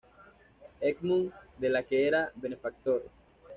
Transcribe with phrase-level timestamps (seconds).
[0.81, 3.03] Edmunds de la que era benefactor.